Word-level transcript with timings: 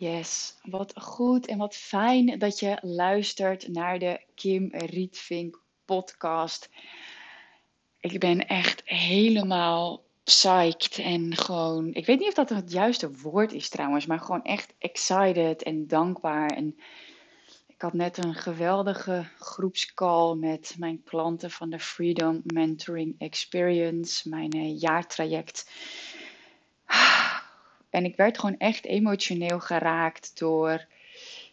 Yes, 0.00 0.54
wat 0.62 0.92
goed 0.96 1.46
en 1.46 1.58
wat 1.58 1.76
fijn 1.76 2.38
dat 2.38 2.58
je 2.58 2.78
luistert 2.80 3.68
naar 3.68 3.98
de 3.98 4.20
Kim 4.34 4.68
Rietvink 4.72 5.62
podcast. 5.84 6.70
Ik 7.98 8.20
ben 8.20 8.46
echt 8.46 8.82
helemaal 8.84 10.04
psyched 10.24 10.98
en 10.98 11.36
gewoon, 11.36 11.94
ik 11.94 12.06
weet 12.06 12.18
niet 12.18 12.28
of 12.28 12.34
dat 12.34 12.48
het 12.48 12.72
juiste 12.72 13.10
woord 13.10 13.52
is 13.52 13.68
trouwens, 13.68 14.06
maar 14.06 14.20
gewoon 14.20 14.44
echt 14.44 14.74
excited 14.78 15.62
en 15.62 15.86
dankbaar. 15.86 16.50
En 16.50 16.78
ik 17.66 17.82
had 17.82 17.92
net 17.92 18.24
een 18.24 18.34
geweldige 18.34 19.24
groepscall 19.38 20.34
met 20.34 20.74
mijn 20.78 21.02
klanten 21.02 21.50
van 21.50 21.70
de 21.70 21.80
Freedom 21.80 22.40
Mentoring 22.44 23.14
Experience, 23.18 24.28
mijn 24.28 24.50
eh, 24.50 24.80
jaartraject. 24.80 25.70
En 27.90 28.04
ik 28.04 28.16
werd 28.16 28.38
gewoon 28.38 28.58
echt 28.58 28.84
emotioneel 28.84 29.60
geraakt 29.60 30.38
door 30.38 30.86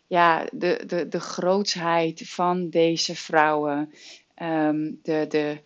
ja, 0.07 0.47
de, 0.51 0.83
de, 0.87 1.07
de 1.07 1.19
grootsheid 1.19 2.29
van 2.29 2.69
deze 2.69 3.15
vrouwen. 3.15 3.93
Ehm, 4.33 4.91
de, 5.01 5.25
de, 5.29 5.61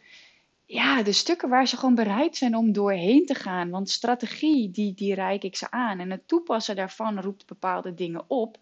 ja, 0.66 1.04
de 1.04 1.12
stukken 1.12 1.50
waar 1.50 1.68
ze 1.68 1.78
gewoon 1.78 1.96
bereid 1.96 2.36
zijn 2.36 2.56
om 2.56 2.72
doorheen 2.72 3.26
te 3.26 3.36
gaan. 3.36 3.70
Want 3.70 3.90
strategie, 3.90 4.72
die, 4.72 4.94
die 4.94 5.14
reik 5.14 5.44
ik 5.44 5.56
ze 5.56 5.72
aan. 5.72 6.00
En 6.00 6.12
het 6.12 6.28
toepassen 6.28 6.76
daarvan 6.76 7.20
roept 7.20 7.46
bepaalde 7.46 7.94
dingen 7.94 8.24
op. 8.28 8.58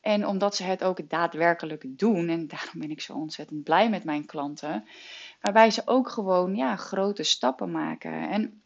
En 0.00 0.26
omdat 0.26 0.56
ze 0.56 0.62
het 0.62 0.84
ook 0.84 1.08
daadwerkelijk 1.10 1.84
doen, 1.86 2.28
en 2.28 2.48
daarom 2.48 2.80
ben 2.80 2.90
ik 2.90 3.00
zo 3.00 3.12
ontzettend 3.12 3.62
blij 3.62 3.90
met 3.90 4.04
mijn 4.04 4.26
klanten, 4.26 4.84
waarbij 5.40 5.70
ze 5.70 5.82
ook 5.84 6.08
gewoon 6.08 6.56
ja, 6.56 6.76
grote 6.76 7.22
stappen 7.22 7.70
maken. 7.70 8.28
En 8.28 8.62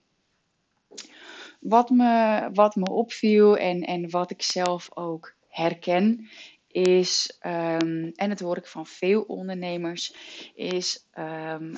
wat 1.62 1.90
me, 1.90 2.48
wat 2.52 2.76
me 2.76 2.90
opviel 2.90 3.56
en, 3.56 3.82
en 3.82 4.10
wat 4.10 4.30
ik 4.30 4.42
zelf 4.42 4.96
ook 4.96 5.34
herken, 5.48 6.28
is, 6.66 7.38
um, 7.46 8.12
en 8.14 8.30
het 8.30 8.40
hoor 8.40 8.56
ik 8.56 8.66
van 8.66 8.86
veel 8.86 9.22
ondernemers, 9.22 10.14
is 10.54 11.06
um, 11.18 11.74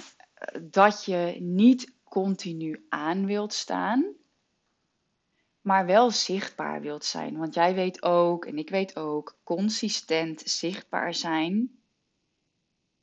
dat 0.63 1.05
je 1.05 1.37
niet 1.41 1.93
continu 2.05 2.85
aan 2.89 3.27
wilt 3.27 3.53
staan, 3.53 4.05
maar 5.61 5.87
wel 5.87 6.11
zichtbaar 6.11 6.81
wilt 6.81 7.05
zijn. 7.05 7.37
Want 7.37 7.55
jij 7.55 7.75
weet 7.75 8.03
ook, 8.03 8.45
en 8.45 8.59
ik 8.59 8.71
weet 8.71 8.97
ook, 8.97 9.37
consistent 9.43 10.43
zichtbaar 10.45 11.15
zijn 11.15 11.79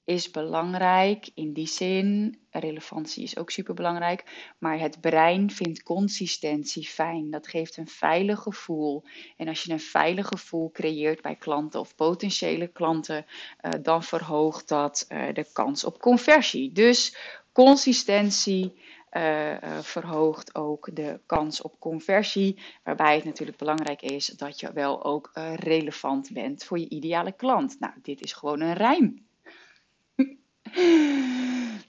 is 0.05 0.31
belangrijk 0.31 1.29
in 1.33 1.53
die 1.53 1.67
zin. 1.67 2.39
Relevantie 2.49 3.23
is 3.23 3.37
ook 3.37 3.49
super 3.49 3.73
belangrijk. 3.73 4.53
Maar 4.57 4.79
het 4.79 5.01
brein 5.01 5.51
vindt 5.51 5.83
consistentie 5.83 6.87
fijn. 6.87 7.31
Dat 7.31 7.47
geeft 7.47 7.77
een 7.77 7.87
veilig 7.87 8.39
gevoel. 8.39 9.03
En 9.37 9.47
als 9.47 9.63
je 9.63 9.71
een 9.71 9.79
veilig 9.79 10.27
gevoel 10.27 10.71
creëert 10.71 11.21
bij 11.21 11.35
klanten 11.35 11.79
of 11.79 11.95
potentiële 11.95 12.67
klanten, 12.67 13.25
uh, 13.61 13.71
dan 13.81 14.03
verhoogt 14.03 14.67
dat 14.67 15.05
uh, 15.09 15.33
de 15.33 15.45
kans 15.53 15.83
op 15.83 15.99
conversie. 15.99 16.71
Dus 16.71 17.17
consistentie. 17.51 18.79
Uh, 19.17 19.79
verhoogt 19.81 20.55
ook 20.55 20.95
de 20.95 21.19
kans 21.25 21.61
op 21.61 21.79
conversie. 21.79 22.59
Waarbij 22.83 23.15
het 23.15 23.23
natuurlijk 23.23 23.57
belangrijk 23.57 24.01
is 24.01 24.25
dat 24.25 24.59
je 24.59 24.73
wel 24.73 25.03
ook 25.03 25.29
relevant 25.55 26.29
bent 26.33 26.63
voor 26.63 26.79
je 26.79 26.89
ideale 26.89 27.31
klant. 27.31 27.79
Nou, 27.79 27.93
dit 28.01 28.21
is 28.21 28.33
gewoon 28.33 28.61
een 28.61 28.73
rijm. 28.73 29.29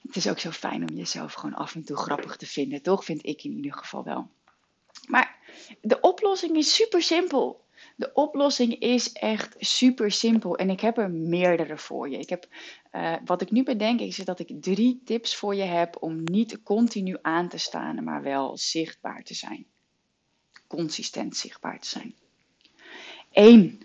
Het 0.07 0.17
is 0.17 0.29
ook 0.29 0.39
zo 0.39 0.51
fijn 0.51 0.91
om 0.91 0.97
jezelf 0.97 1.33
gewoon 1.33 1.55
af 1.55 1.75
en 1.75 1.85
toe 1.85 1.97
grappig 1.97 2.37
te 2.37 2.47
vinden, 2.47 2.83
toch? 2.83 3.05
Vind 3.05 3.27
ik 3.27 3.45
in 3.45 3.53
ieder 3.53 3.73
geval 3.73 4.05
wel. 4.05 4.31
Maar 5.09 5.37
de 5.81 6.01
oplossing 6.01 6.57
is 6.57 6.75
super 6.75 7.03
simpel. 7.03 7.65
De 7.97 8.11
oplossing 8.15 8.79
is 8.79 9.13
echt 9.13 9.55
super 9.59 10.11
simpel 10.11 10.57
en 10.57 10.71
ik 10.71 10.81
heb 10.81 10.99
er 10.99 11.11
meerdere 11.11 11.79
voor 11.79 12.09
je. 12.09 12.19
Ik 12.19 12.29
heb, 12.29 12.49
uh, 12.93 13.17
wat 13.25 13.43
ik 13.43 13.51
nu 13.51 13.63
bedenk 13.63 14.01
is 14.01 14.17
dat 14.17 14.39
ik 14.39 14.63
drie 14.63 15.03
tips 15.05 15.37
voor 15.37 15.55
je 15.55 15.63
heb 15.63 16.03
om 16.03 16.25
niet 16.25 16.63
continu 16.63 17.17
aan 17.23 17.49
te 17.49 17.59
staan, 17.59 18.05
maar 18.05 18.23
wel 18.23 18.57
zichtbaar 18.57 19.23
te 19.23 19.35
zijn. 19.35 19.67
Consistent 20.67 21.37
zichtbaar 21.37 21.81
te 21.81 21.89
zijn. 21.89 22.15
Eén, 23.33 23.83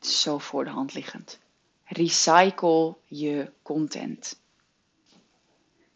zo 0.00 0.38
voor 0.38 0.64
de 0.64 0.70
hand 0.70 0.94
liggend. 0.94 1.40
Recycle 1.92 2.96
je 3.04 3.52
content. 3.62 4.40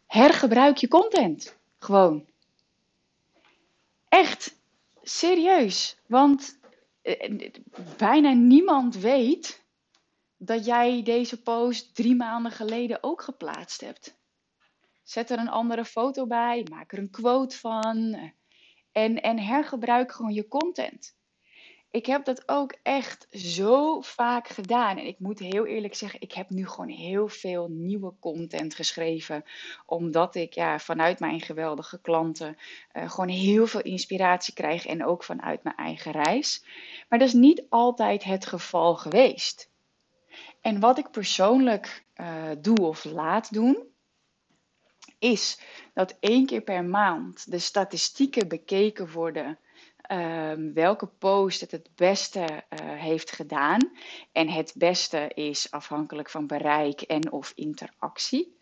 Hergebruik 0.05 0.77
je 0.77 0.87
content. 0.87 1.57
Gewoon. 1.79 2.25
Echt. 4.09 4.57
Serieus. 5.03 5.97
Want 6.05 6.59
eh, 7.01 7.51
bijna 7.97 8.31
niemand 8.33 8.95
weet 8.95 9.63
dat 10.37 10.65
jij 10.65 11.03
deze 11.03 11.41
post 11.41 11.95
drie 11.95 12.15
maanden 12.15 12.51
geleden 12.51 13.03
ook 13.03 13.21
geplaatst 13.21 13.81
hebt. 13.81 14.15
Zet 15.03 15.29
er 15.29 15.39
een 15.39 15.49
andere 15.49 15.85
foto 15.85 16.27
bij, 16.27 16.67
maak 16.69 16.91
er 16.91 16.97
een 16.97 17.09
quote 17.09 17.57
van 17.57 18.31
en, 18.91 19.21
en 19.21 19.39
hergebruik 19.39 20.11
gewoon 20.11 20.33
je 20.33 20.47
content 20.47 21.14
ik 21.95 22.05
heb 22.05 22.25
dat 22.25 22.43
ook 22.49 22.75
echt 22.83 23.27
zo 23.31 24.01
vaak 24.01 24.47
gedaan. 24.47 24.97
En 24.97 25.05
ik 25.05 25.19
moet 25.19 25.39
heel 25.39 25.65
eerlijk 25.65 25.95
zeggen, 25.95 26.21
ik 26.21 26.33
heb 26.33 26.49
nu 26.49 26.67
gewoon 26.67 26.89
heel 26.89 27.27
veel 27.27 27.67
nieuwe 27.69 28.13
content 28.19 28.75
geschreven. 28.75 29.43
Omdat 29.85 30.35
ik 30.35 30.53
ja, 30.53 30.79
vanuit 30.79 31.19
mijn 31.19 31.41
geweldige 31.41 32.01
klanten 32.01 32.57
uh, 32.93 33.09
gewoon 33.09 33.29
heel 33.29 33.67
veel 33.67 33.81
inspiratie 33.81 34.53
krijg. 34.53 34.85
En 34.85 35.05
ook 35.05 35.23
vanuit 35.23 35.63
mijn 35.63 35.75
eigen 35.75 36.11
reis. 36.11 36.65
Maar 37.09 37.19
dat 37.19 37.27
is 37.27 37.33
niet 37.33 37.65
altijd 37.69 38.23
het 38.23 38.45
geval 38.45 38.95
geweest. 38.95 39.69
En 40.61 40.79
wat 40.79 40.97
ik 40.97 41.11
persoonlijk 41.11 42.05
uh, 42.15 42.43
doe 42.59 42.81
of 42.81 43.03
laat 43.03 43.53
doen, 43.53 43.77
is 45.19 45.59
dat 45.93 46.17
één 46.19 46.45
keer 46.45 46.61
per 46.61 46.83
maand 46.83 47.51
de 47.51 47.59
statistieken 47.59 48.47
bekeken 48.47 49.11
worden 49.11 49.59
um, 50.11 50.73
welke 50.73 51.07
post 51.07 51.61
het 51.61 51.71
het 51.71 51.89
beste 51.95 52.39
uh, 52.39 52.79
heeft 52.79 53.31
gedaan. 53.31 53.91
En 54.31 54.49
het 54.49 54.73
beste 54.77 55.31
is 55.33 55.71
afhankelijk 55.71 56.29
van 56.29 56.47
bereik 56.47 57.01
en 57.01 57.31
of 57.31 57.51
interactie. 57.55 58.57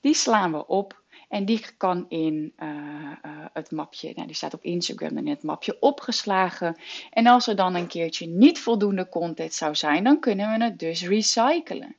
Die 0.00 0.14
slaan 0.14 0.52
we 0.52 0.66
op. 0.66 1.02
En 1.28 1.44
die 1.44 1.64
kan 1.76 2.06
in 2.08 2.52
uh, 2.58 2.68
uh, 2.68 3.46
het 3.52 3.70
mapje, 3.70 4.12
nou, 4.14 4.26
die 4.26 4.36
staat 4.36 4.54
op 4.54 4.62
Instagram 4.62 5.18
in 5.18 5.28
het 5.28 5.42
mapje 5.42 5.76
opgeslagen. 5.80 6.76
En 7.10 7.26
als 7.26 7.46
er 7.46 7.56
dan 7.56 7.74
een 7.74 7.86
keertje 7.86 8.26
niet 8.26 8.58
voldoende 8.58 9.08
content 9.08 9.54
zou 9.54 9.74
zijn, 9.74 10.04
dan 10.04 10.20
kunnen 10.20 10.58
we 10.58 10.64
het 10.64 10.78
dus 10.78 11.06
recyclen. 11.06 11.96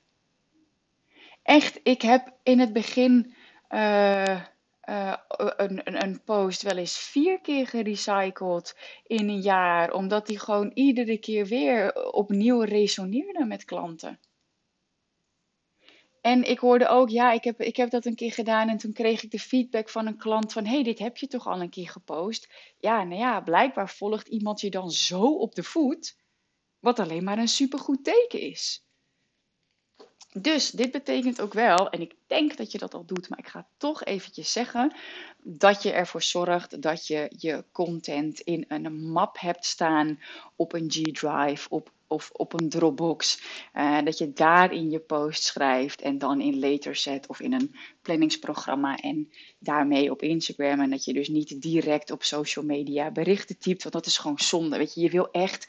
Echt, 1.44 1.79
ik 1.83 2.01
heb 2.01 2.33
in 2.44 2.59
het 2.59 2.73
begin 2.73 3.33
uh, 4.90 5.16
een, 5.57 6.03
een, 6.03 6.23
post 6.23 6.62
wel 6.62 6.78
eens 6.78 6.97
vier 6.97 7.41
keer 7.41 7.68
gerecycled 7.68 8.78
in 9.03 9.29
een 9.29 9.41
jaar, 9.41 9.94
omdat 9.94 10.28
die 10.28 10.40
gewoon 10.40 10.72
iedere 10.73 11.18
keer 11.18 11.46
weer 11.46 12.12
opnieuw 12.12 12.62
resoneerde 12.62 13.45
met 13.45 13.66
klanten. 13.66 14.19
En 16.22 16.50
ik 16.50 16.59
hoorde 16.59 16.88
ook, 16.88 17.09
ja, 17.09 17.31
ik 17.31 17.44
heb, 17.44 17.62
ik 17.62 17.75
heb 17.75 17.90
dat 17.90 18.06
een 18.06 18.16
keer 18.16 18.31
gedaan 18.31 18.69
en 18.69 18.78
toen 18.78 18.94
kreeg 18.94 19.24
ik 19.24 19.31
de 19.31 19.40
feedback 19.40 19.90
van 19.90 20.07
een 20.07 20.18
klant 20.18 20.53
van, 20.53 20.66
hey, 20.66 20.84
dit 20.84 21.00
heb 21.00 21.18
je 21.18 21.28
toch 21.28 21.47
al 21.47 21.62
een 21.62 21.69
keer 21.69 21.90
gepost? 21.90 22.74
Ja, 22.78 23.03
nou 23.03 23.19
ja, 23.19 23.41
blijkbaar 23.41 23.90
volgt 23.90 24.28
iemand 24.28 24.62
je 24.62 24.69
dan 24.69 24.91
zo 24.91 25.22
op 25.22 25.56
de 25.56 25.63
voet, 25.63 26.18
wat 26.79 27.00
alleen 27.00 27.24
maar 27.24 27.38
een 27.38 27.47
supergoed 27.47 28.03
teken 28.03 28.40
is. 28.40 28.84
Dus 30.38 30.69
dit 30.69 30.91
betekent 30.91 31.41
ook 31.41 31.53
wel, 31.53 31.90
en 31.90 32.01
ik 32.01 32.16
denk 32.28 32.57
dat 32.57 32.72
je 32.72 32.78
dat 32.78 32.94
al 32.94 33.06
doet, 33.06 33.29
maar 33.29 33.40
ik 33.40 33.47
ga 33.47 33.68
toch 33.78 34.03
eventjes 34.03 34.51
zeggen, 34.51 34.96
dat 35.44 35.84
je 35.84 35.91
ervoor 35.91 36.23
zorgt 36.23 36.81
dat 36.81 37.07
je 37.07 37.31
je 37.38 37.63
content 37.72 38.40
in 38.40 38.66
een 38.68 39.12
map 39.12 39.40
hebt 39.40 39.66
staan 39.66 40.19
op 40.56 40.74
een 40.74 40.92
G-Drive 40.92 41.69
op, 41.69 41.92
of 42.07 42.30
op 42.33 42.54
een 42.54 42.69
Dropbox. 42.69 43.42
Uh, 43.74 44.01
dat 44.04 44.18
je 44.18 44.33
daarin 44.33 44.89
je 44.89 45.00
post 45.00 45.44
schrijft 45.44 46.01
en 46.01 46.18
dan 46.18 46.42
in 46.42 46.60
Laterset 46.60 47.27
of 47.27 47.39
in 47.39 47.54
een 47.54 47.75
planningsprogramma 48.01 48.95
en 48.95 49.31
daarmee 49.60 50.12
op 50.12 50.21
Instagram. 50.21 50.80
En 50.80 50.89
dat 50.89 51.06
je 51.06 51.13
dus 51.13 51.27
niet 51.27 51.62
direct 51.62 52.12
op 52.12 52.24
social 52.24 52.65
media 52.65 53.12
berichten 53.12 53.57
typt, 53.57 53.81
want 53.81 53.95
dat 53.95 54.06
is 54.06 54.18
gewoon 54.18 54.39
zonde. 54.39 54.77
Weet 54.77 54.94
je, 54.94 55.01
je 55.01 55.10
wil 55.10 55.31
echt, 55.31 55.68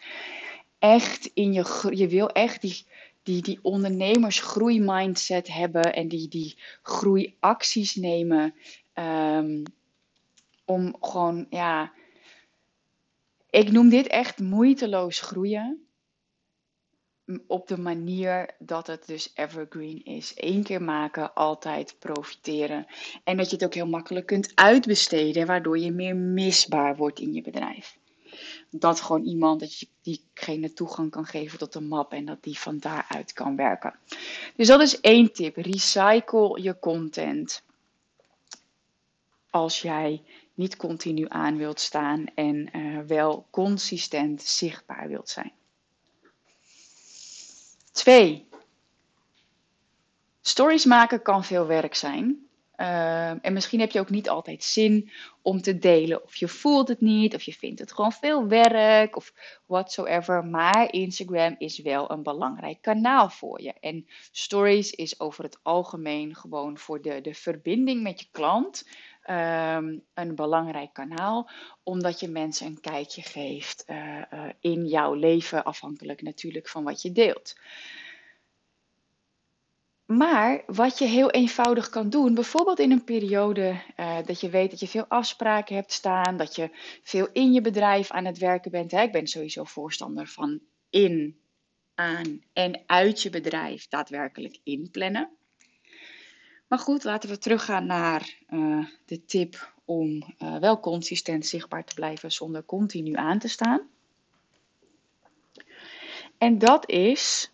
echt 0.79 1.31
in 1.35 1.53
je, 1.53 1.89
je 1.91 2.09
wil 2.09 2.29
echt 2.29 2.61
die 2.61 2.87
die, 3.27 3.43
die 3.43 3.59
ondernemersgroeimindset 3.63 5.49
hebben 5.49 5.95
en 5.95 6.09
die, 6.09 6.29
die 6.29 6.59
groeiacties 6.83 7.95
nemen. 7.95 8.55
Um, 8.95 9.63
om 10.65 10.97
gewoon, 11.01 11.47
ja, 11.51 11.93
ik 13.51 13.71
noem 13.71 13.89
dit 13.89 14.07
echt 14.07 14.39
moeiteloos 14.39 15.21
groeien. 15.21 15.87
Op 17.47 17.69
de 17.69 17.79
manier 17.79 18.55
dat 18.59 18.87
het 18.87 19.07
dus 19.07 19.33
evergreen 19.35 20.05
is. 20.05 20.33
Eén 20.35 20.63
keer 20.63 20.83
maken, 20.83 21.35
altijd 21.35 21.97
profiteren. 21.99 22.87
En 23.25 23.37
dat 23.37 23.51
je 23.51 23.57
het 23.57 23.65
ook 23.65 23.75
heel 23.75 23.87
makkelijk 23.87 24.27
kunt 24.27 24.53
uitbesteden, 24.55 25.47
waardoor 25.47 25.79
je 25.79 25.91
meer 25.91 26.17
misbaar 26.17 26.97
wordt 26.97 27.21
in 27.21 27.33
je 27.33 27.43
bedrijf. 27.43 27.99
Dat 28.71 29.01
gewoon 29.01 29.25
iemand, 29.25 29.61
dat 29.61 29.79
je 29.79 29.89
diegene 30.03 30.73
toegang 30.73 31.11
kan 31.11 31.27
geven 31.27 31.59
tot 31.59 31.73
de 31.73 31.81
map 31.81 32.13
en 32.13 32.25
dat 32.25 32.43
die 32.43 32.59
van 32.59 32.79
daaruit 32.79 33.33
kan 33.33 33.57
werken. 33.57 33.95
Dus 34.57 34.67
dat 34.67 34.81
is 34.81 35.01
één 35.01 35.33
tip. 35.33 35.57
Recycle 35.57 36.63
je 36.63 36.79
content. 36.79 37.63
Als 39.51 39.83
jij 39.83 40.23
niet 40.55 40.77
continu 40.77 41.27
aan 41.29 41.57
wilt 41.57 41.81
staan 41.81 42.27
en 42.35 42.77
uh, 42.77 43.01
wel 43.07 43.47
consistent 43.51 44.43
zichtbaar 44.43 45.09
wilt 45.09 45.29
zijn. 45.29 45.53
Twee. 47.93 48.49
Stories 50.41 50.85
maken 50.85 51.23
kan 51.23 51.45
veel 51.45 51.67
werk 51.67 51.95
zijn. 51.95 52.47
Uh, 52.77 53.45
en 53.45 53.53
misschien 53.53 53.81
heb 53.81 53.91
je 53.91 54.01
ook 54.01 54.11
niet 54.11 54.29
altijd 54.29 54.65
zin 54.65 55.11
om 55.43 55.63
te 55.63 55.79
delen. 55.79 56.25
Of 56.25 56.37
je 56.37 56.49
voelt 56.49 56.89
het 56.89 57.01
niet, 57.01 57.35
of 57.35 57.43
je 57.43 57.53
vindt 57.53 57.81
het 57.81 57.93
gewoon 57.93 58.13
veel 58.13 58.47
werk, 58.47 59.17
of 59.17 59.33
whatsoever. 59.67 60.45
Maar 60.45 60.93
Instagram 60.93 61.55
is 61.59 61.79
wel 61.79 62.11
een 62.11 62.23
belangrijk 62.23 62.83
kanaal 62.83 63.31
voor 63.31 63.63
je. 63.63 63.73
En 63.81 64.07
stories 64.31 64.91
is 64.91 65.21
over 65.21 65.45
het 65.45 65.59
algemeen 65.63 66.35
gewoon 66.35 66.79
voor 66.79 67.03
de, 67.03 67.21
de 67.21 67.35
verbinding 67.35 68.03
met 68.03 68.21
je 68.21 68.27
klant 68.31 68.85
um, 69.31 70.03
een 70.15 70.35
belangrijk 70.35 70.93
kanaal, 70.93 71.51
omdat 71.83 72.21
je 72.21 72.29
mensen 72.29 72.67
een 72.67 72.81
kijkje 72.81 73.23
geeft 73.23 73.85
uh, 73.87 73.97
uh, 74.33 74.45
in 74.61 74.87
jouw 74.87 75.15
leven, 75.15 75.65
afhankelijk 75.65 76.23
natuurlijk 76.23 76.69
van 76.69 76.85
wat 76.85 77.03
je 77.03 77.13
deelt. 77.13 77.55
Maar 80.07 80.63
wat 80.67 80.99
je 80.99 81.05
heel 81.05 81.31
eenvoudig 81.31 81.89
kan 81.89 82.11
doen, 82.11 82.35
bijvoorbeeld 82.35 82.79
in 82.79 82.91
een 82.91 83.05
periode 83.05 83.83
uh, 83.97 84.19
dat 84.25 84.41
je 84.41 84.49
weet 84.49 84.71
dat 84.71 84.81
je 84.81 84.89
veel 84.89 85.07
afspraken 85.09 85.75
hebt 85.75 85.93
staan, 85.93 86.37
dat 86.37 86.57
je 86.57 86.71
veel 87.03 87.29
in 87.33 87.53
je 87.53 87.61
bedrijf 87.61 88.11
aan 88.11 88.25
het 88.25 88.39
werken 88.39 88.71
bent. 88.71 88.91
Hè? 88.91 89.03
Ik 89.03 89.13
ben 89.13 89.27
sowieso 89.27 89.65
voorstander 89.65 90.27
van 90.27 90.61
in, 90.91 91.41
aan 91.95 92.41
en 92.53 92.83
uit 92.87 93.23
je 93.23 93.31
bedrijf 93.31 93.89
daadwerkelijk 93.89 94.59
inplannen. 94.63 95.31
Maar 96.69 96.79
goed, 96.79 97.05
laten 97.05 97.29
we 97.29 97.39
teruggaan 97.39 97.87
naar 97.87 98.37
uh, 98.51 98.87
de 99.05 99.25
tip 99.25 99.75
om 99.85 100.35
uh, 100.39 100.59
wel 100.59 100.81
consistent 100.81 101.47
zichtbaar 101.47 101.85
te 101.85 101.95
blijven 101.95 102.33
zonder 102.33 102.65
continu 102.65 103.15
aan 103.15 103.39
te 103.39 103.49
staan. 103.49 103.81
En 106.39 106.59
dat 106.59 106.91
is 106.91 107.51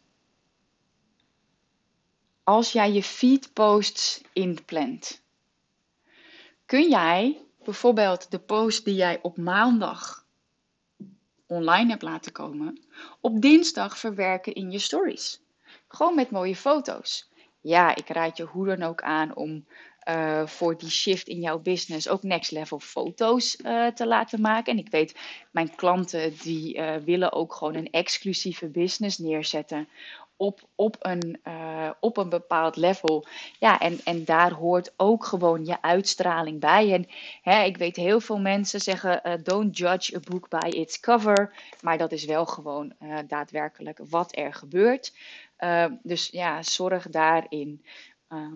als 2.44 2.72
jij 2.72 2.92
je 2.92 3.02
feedposts 3.02 4.20
inplant. 4.32 5.22
Kun 6.66 6.88
jij 6.88 7.38
bijvoorbeeld 7.64 8.30
de 8.30 8.38
post 8.38 8.84
die 8.84 8.94
jij 8.94 9.18
op 9.22 9.36
maandag 9.36 10.26
online 11.46 11.90
hebt 11.90 12.02
laten 12.02 12.32
komen, 12.32 12.82
op 13.20 13.40
dinsdag 13.40 13.98
verwerken 13.98 14.54
in 14.54 14.70
je 14.70 14.78
stories? 14.78 15.40
Gewoon 15.88 16.14
met 16.14 16.30
mooie 16.30 16.56
foto's 16.56 17.30
ja, 17.62 17.96
ik 17.96 18.08
raad 18.08 18.36
je 18.36 18.44
hoe 18.44 18.66
dan 18.66 18.82
ook 18.82 19.02
aan 19.02 19.34
om 19.36 19.66
uh, 20.08 20.46
voor 20.46 20.78
die 20.78 20.90
shift 20.90 21.28
in 21.28 21.40
jouw 21.40 21.58
business 21.58 22.08
ook 22.08 22.22
next 22.22 22.50
level 22.50 22.78
foto's 22.78 23.56
uh, 23.56 23.86
te 23.86 24.06
laten 24.06 24.40
maken. 24.40 24.72
En 24.72 24.78
ik 24.78 24.90
weet, 24.90 25.18
mijn 25.50 25.74
klanten 25.74 26.36
die 26.42 26.76
uh, 26.76 26.96
willen 26.96 27.32
ook 27.32 27.54
gewoon 27.54 27.74
een 27.74 27.90
exclusieve 27.90 28.68
business 28.68 29.18
neerzetten 29.18 29.88
op, 30.42 30.60
op, 30.74 30.96
een, 30.98 31.40
op 32.00 32.16
een 32.16 32.28
bepaald 32.28 32.76
level. 32.76 33.26
Ja, 33.58 33.78
en, 33.78 34.00
en 34.04 34.24
daar 34.24 34.52
hoort 34.52 34.92
ook 34.96 35.24
gewoon 35.24 35.64
je 35.64 35.82
uitstraling 35.82 36.60
bij. 36.60 36.92
En 36.92 37.06
hè, 37.42 37.62
ik 37.62 37.76
weet 37.76 37.96
heel 37.96 38.20
veel 38.20 38.38
mensen 38.38 38.80
zeggen, 38.80 39.40
don't 39.42 39.78
judge 39.78 40.16
a 40.16 40.20
book 40.30 40.48
by 40.48 40.68
its 40.68 41.00
cover. 41.00 41.54
Maar 41.80 41.98
dat 41.98 42.12
is 42.12 42.24
wel 42.24 42.46
gewoon 42.46 42.94
daadwerkelijk 43.26 44.00
wat 44.08 44.36
er 44.36 44.54
gebeurt. 44.54 45.12
Dus 46.02 46.28
ja, 46.28 46.62
zorg 46.62 47.08
daarin 47.08 47.84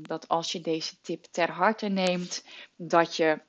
dat 0.02 0.28
als 0.28 0.52
je 0.52 0.60
deze 0.60 1.00
tip 1.00 1.24
ter 1.24 1.50
harte 1.50 1.88
neemt, 1.88 2.44
dat 2.76 3.16
je 3.16 3.40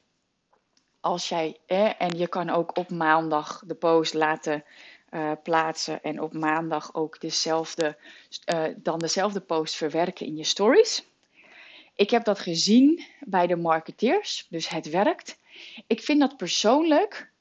als 1.00 1.30
jij, 1.30 1.58
eh, 1.66 2.02
en 2.02 2.18
je 2.18 2.28
kan 2.28 2.50
ook 2.50 2.78
op 2.78 2.90
maandag 2.90 3.64
de 3.66 3.76
post 3.76 4.14
laten 4.14 4.64
uh, 5.12 5.32
plaatsen 5.44 6.04
en 6.04 6.22
op 6.22 6.34
maandag 6.34 6.94
ook 6.94 7.20
dezelfde, 7.20 7.98
dan 8.76 9.00
dezelfde 9.00 9.40
post 9.40 9.76
verwerken 9.76 10.26
in 10.26 10.36
je 10.36 10.44
stories. 10.44 11.06
Ik 11.96 12.10
heb 12.10 12.24
dat 12.24 12.40
gezien 12.40 13.04
bij 13.20 13.48
de 13.48 13.56
marketeers, 13.56 14.46
dus 14.50 14.70
het 14.70 14.90
werkt. 14.90 15.40
Ik 15.88 16.02
vind 16.02 16.20
dat 16.20 16.38
persoonlijk, 16.38 17.32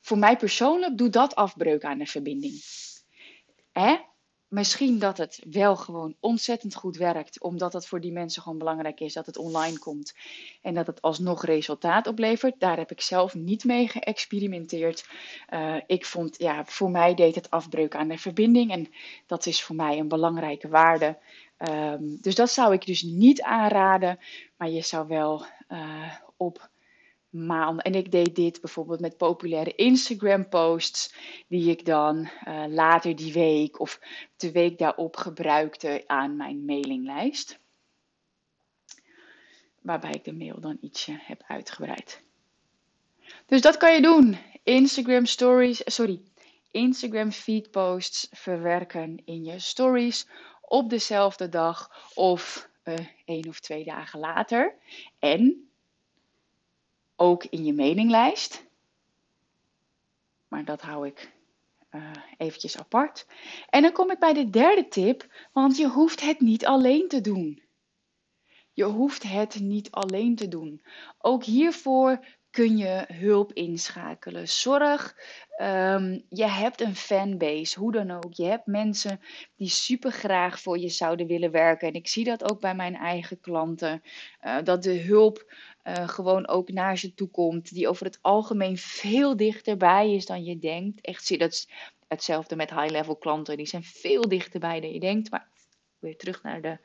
voor 0.00 0.18
mij 0.18 0.36
persoonlijk, 0.36 0.98
doet 0.98 1.12
dat 1.12 1.34
afbreuk 1.34 1.84
aan 1.84 1.98
de 1.98 2.06
verbinding. 2.06 2.62
Hè? 3.72 3.96
Misschien 4.48 4.98
dat 4.98 5.18
het 5.18 5.42
wel 5.50 5.76
gewoon 5.76 6.14
ontzettend 6.20 6.74
goed 6.74 6.96
werkt, 6.96 7.40
omdat 7.40 7.72
het 7.72 7.86
voor 7.86 8.00
die 8.00 8.12
mensen 8.12 8.42
gewoon 8.42 8.58
belangrijk 8.58 9.00
is 9.00 9.12
dat 9.12 9.26
het 9.26 9.36
online 9.36 9.78
komt 9.78 10.14
en 10.62 10.74
dat 10.74 10.86
het 10.86 11.02
alsnog 11.02 11.44
resultaat 11.44 12.06
oplevert. 12.06 12.60
Daar 12.60 12.76
heb 12.76 12.90
ik 12.90 13.00
zelf 13.00 13.34
niet 13.34 13.64
mee 13.64 13.88
geëxperimenteerd. 13.88 15.08
Uh, 15.54 15.76
ik 15.86 16.04
vond, 16.04 16.38
ja, 16.38 16.64
voor 16.64 16.90
mij 16.90 17.14
deed 17.14 17.34
het 17.34 17.50
afbreuk 17.50 17.94
aan 17.94 18.08
de 18.08 18.18
verbinding 18.18 18.70
en 18.70 18.92
dat 19.26 19.46
is 19.46 19.62
voor 19.62 19.76
mij 19.76 19.98
een 19.98 20.08
belangrijke 20.08 20.68
waarde. 20.68 21.18
Um, 21.58 22.18
dus 22.20 22.34
dat 22.34 22.50
zou 22.50 22.72
ik 22.72 22.86
dus 22.86 23.02
niet 23.02 23.42
aanraden, 23.42 24.18
maar 24.56 24.68
je 24.70 24.82
zou 24.82 25.08
wel 25.08 25.44
uh, 25.68 26.12
op 26.36 26.68
En 27.30 27.92
ik 27.94 28.10
deed 28.10 28.36
dit 28.36 28.60
bijvoorbeeld 28.60 29.00
met 29.00 29.16
populaire 29.16 29.74
Instagram 29.74 30.48
posts, 30.48 31.14
die 31.48 31.70
ik 31.70 31.84
dan 31.84 32.28
uh, 32.48 32.64
later 32.68 33.16
die 33.16 33.32
week 33.32 33.80
of 33.80 34.00
de 34.36 34.52
week 34.52 34.78
daarop 34.78 35.16
gebruikte 35.16 36.04
aan 36.06 36.36
mijn 36.36 36.64
mailinglijst. 36.64 37.58
Waarbij 39.80 40.10
ik 40.10 40.24
de 40.24 40.32
mail 40.32 40.60
dan 40.60 40.78
ietsje 40.80 41.18
heb 41.20 41.42
uitgebreid. 41.46 42.22
Dus 43.46 43.60
dat 43.60 43.76
kan 43.76 43.94
je 43.94 44.00
doen. 44.00 44.38
Instagram 44.62 45.26
stories, 45.26 45.82
sorry, 45.84 46.20
Instagram 46.70 47.32
feed 47.32 47.70
posts 47.70 48.28
verwerken 48.30 49.22
in 49.24 49.44
je 49.44 49.58
stories 49.58 50.26
op 50.60 50.90
dezelfde 50.90 51.48
dag 51.48 51.90
of 52.14 52.68
uh, 52.84 52.94
één 53.24 53.48
of 53.48 53.60
twee 53.60 53.84
dagen 53.84 54.20
later. 54.20 54.74
En 55.18 55.67
ook 57.18 57.44
in 57.44 57.64
je 57.64 57.72
mailinglijst. 57.72 58.66
Maar 60.48 60.64
dat 60.64 60.80
hou 60.80 61.06
ik 61.06 61.32
uh, 61.90 62.10
eventjes 62.36 62.78
apart. 62.78 63.26
En 63.68 63.82
dan 63.82 63.92
kom 63.92 64.10
ik 64.10 64.18
bij 64.18 64.32
de 64.32 64.50
derde 64.50 64.88
tip, 64.88 65.48
want 65.52 65.76
je 65.76 65.88
hoeft 65.88 66.20
het 66.20 66.40
niet 66.40 66.66
alleen 66.66 67.08
te 67.08 67.20
doen. 67.20 67.62
Je 68.72 68.84
hoeft 68.84 69.22
het 69.22 69.60
niet 69.60 69.90
alleen 69.90 70.36
te 70.36 70.48
doen. 70.48 70.84
Ook 71.18 71.44
hiervoor 71.44 72.26
kun 72.58 72.76
je 72.76 73.04
hulp 73.12 73.52
inschakelen. 73.52 74.48
Zorg, 74.48 75.16
um, 75.60 76.24
je 76.28 76.46
hebt 76.46 76.80
een 76.80 76.96
fanbase, 76.96 77.78
hoe 77.78 77.92
dan 77.92 78.10
ook. 78.10 78.32
Je 78.34 78.44
hebt 78.44 78.66
mensen 78.66 79.20
die 79.56 79.68
super 79.68 80.12
graag 80.12 80.60
voor 80.60 80.78
je 80.78 80.88
zouden 80.88 81.26
willen 81.26 81.50
werken. 81.50 81.88
En 81.88 81.94
ik 81.94 82.08
zie 82.08 82.24
dat 82.24 82.50
ook 82.50 82.60
bij 82.60 82.74
mijn 82.74 82.96
eigen 82.96 83.40
klanten. 83.40 84.02
Uh, 84.42 84.56
dat 84.64 84.82
de 84.82 84.98
hulp 85.00 85.52
uh, 85.84 86.08
gewoon 86.08 86.48
ook 86.48 86.72
naar 86.72 86.98
ze 86.98 87.14
toe 87.14 87.28
komt. 87.28 87.74
Die 87.74 87.88
over 87.88 88.06
het 88.06 88.18
algemeen 88.20 88.78
veel 88.78 89.36
dichterbij 89.36 90.14
is 90.14 90.26
dan 90.26 90.44
je 90.44 90.58
denkt. 90.58 91.00
Echt 91.00 91.24
zie 91.24 91.38
dat 91.38 91.68
hetzelfde 92.08 92.56
met 92.56 92.70
high-level 92.70 93.16
klanten. 93.16 93.56
Die 93.56 93.66
zijn 93.66 93.84
veel 93.84 94.28
dichterbij 94.28 94.80
dan 94.80 94.92
je 94.92 95.00
denkt. 95.00 95.30
Maar 95.30 95.48
weer 95.98 96.16
terug 96.16 96.42
naar 96.42 96.62
de 96.62 96.78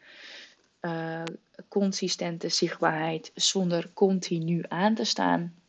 uh, 0.82 1.24
consistente 1.70 2.50
zichtbaarheid 2.50 3.32
zonder 3.34 3.92
continu 3.94 4.64
aan 4.68 4.96
te 4.96 5.04
staan. 5.04 5.62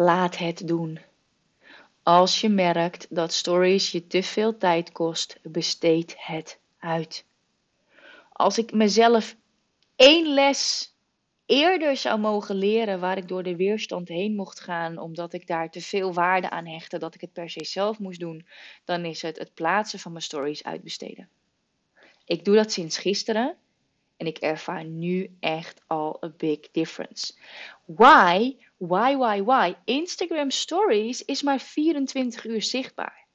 Laat 0.00 0.36
het 0.36 0.66
doen. 0.66 1.00
Als 2.02 2.40
je 2.40 2.48
merkt 2.48 3.06
dat 3.14 3.32
stories 3.32 3.90
je 3.90 4.06
te 4.06 4.22
veel 4.22 4.56
tijd 4.56 4.92
kost, 4.92 5.38
besteed 5.42 6.14
het 6.18 6.58
uit. 6.78 7.24
Als 8.32 8.58
ik 8.58 8.72
mezelf 8.72 9.36
één 9.96 10.34
les 10.34 10.94
eerder 11.46 11.96
zou 11.96 12.20
mogen 12.20 12.54
leren 12.54 13.00
waar 13.00 13.16
ik 13.16 13.28
door 13.28 13.42
de 13.42 13.56
weerstand 13.56 14.08
heen 14.08 14.34
mocht 14.34 14.60
gaan, 14.60 14.98
omdat 14.98 15.32
ik 15.32 15.46
daar 15.46 15.70
te 15.70 15.80
veel 15.80 16.12
waarde 16.12 16.50
aan 16.50 16.66
hechtte 16.66 16.98
dat 16.98 17.14
ik 17.14 17.20
het 17.20 17.32
per 17.32 17.50
se 17.50 17.64
zelf 17.64 17.98
moest 17.98 18.20
doen, 18.20 18.46
dan 18.84 19.04
is 19.04 19.22
het 19.22 19.38
het 19.38 19.54
plaatsen 19.54 19.98
van 19.98 20.12
mijn 20.12 20.24
stories 20.24 20.64
uitbesteden. 20.64 21.28
Ik 22.24 22.44
doe 22.44 22.54
dat 22.54 22.72
sinds 22.72 22.98
gisteren 22.98 23.56
en 24.16 24.26
ik 24.26 24.38
ervaar 24.38 24.84
nu 24.84 25.36
echt 25.40 25.80
al 25.86 26.16
een 26.20 26.34
big 26.36 26.70
difference. 26.70 27.34
Why? 27.84 28.54
Why? 28.78 29.74
Instagram 29.84 30.50
Stories 30.50 31.24
is 31.24 31.42
maar 31.42 31.60
24 31.60 32.44
uur 32.44 32.62
zichtbaar. 32.62 33.26